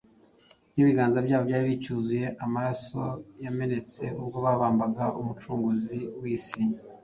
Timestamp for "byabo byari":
1.25-1.63